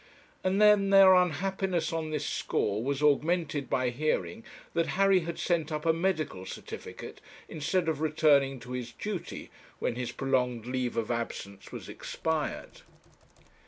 And 0.43 0.59
then 0.59 0.89
their 0.89 1.13
unhappiness 1.13 1.93
on 1.93 2.09
this 2.09 2.25
score 2.25 2.83
was 2.83 3.03
augmented 3.03 3.69
by 3.69 3.91
hearing 3.91 4.43
that 4.73 4.87
Harry 4.97 5.19
had 5.19 5.37
sent 5.37 5.71
up 5.71 5.85
a 5.85 5.93
medical 5.93 6.43
certificate, 6.43 7.21
instead 7.47 7.87
of 7.87 8.01
returning 8.01 8.59
to 8.61 8.71
his 8.71 8.93
duties 8.93 9.49
when 9.77 9.93
his 9.93 10.11
prolonged 10.11 10.65
leave 10.65 10.97
of 10.97 11.11
absence 11.11 11.71
was 11.71 11.87
expired. 11.87 12.81